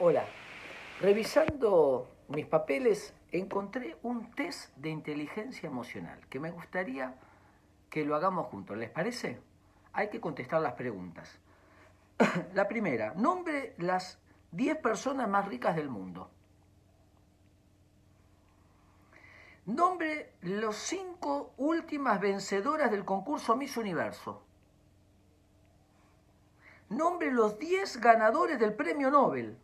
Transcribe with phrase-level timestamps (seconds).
[0.00, 0.24] Hola,
[1.00, 7.16] revisando mis papeles encontré un test de inteligencia emocional que me gustaría
[7.90, 8.76] que lo hagamos juntos.
[8.76, 9.40] ¿Les parece?
[9.92, 11.40] Hay que contestar las preguntas.
[12.54, 14.20] La primera, nombre las
[14.52, 16.30] 10 personas más ricas del mundo.
[19.66, 24.44] Nombre los cinco últimas vencedoras del concurso Miss Universo.
[26.88, 29.58] Nombre los 10 ganadores del premio Nobel.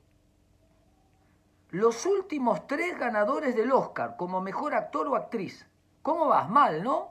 [1.74, 5.66] Los últimos tres ganadores del Oscar como mejor actor o actriz.
[6.02, 6.48] ¿Cómo vas?
[6.48, 7.10] Mal, ¿no?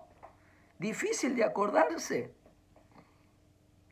[0.80, 2.34] Difícil de acordarse.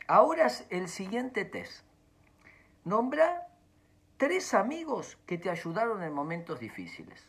[0.07, 1.83] Ahora es el siguiente test.
[2.85, 3.49] Nombra
[4.15, 7.27] tres amigos que te ayudaron en momentos difíciles.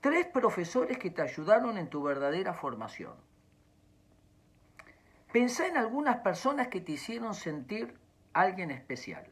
[0.00, 3.12] Tres profesores que te ayudaron en tu verdadera formación.
[5.30, 7.98] Pensá en algunas personas que te hicieron sentir
[8.32, 9.30] alguien especial.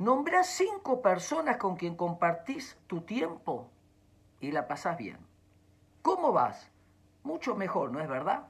[0.00, 3.70] Nombrá cinco personas con quien compartís tu tiempo
[4.40, 5.18] y la pasás bien.
[6.00, 6.70] ¿Cómo vas?
[7.22, 8.48] Mucho mejor, ¿no es verdad?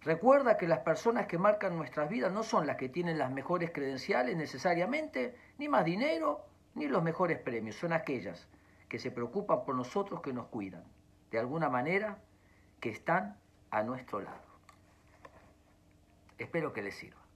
[0.00, 3.70] Recuerda que las personas que marcan nuestras vidas no son las que tienen las mejores
[3.70, 7.76] credenciales necesariamente, ni más dinero, ni los mejores premios.
[7.76, 8.48] Son aquellas
[8.88, 10.84] que se preocupan por nosotros, que nos cuidan.
[11.30, 12.16] De alguna manera,
[12.80, 13.36] que están
[13.70, 14.40] a nuestro lado.
[16.38, 17.27] Espero que les sirva.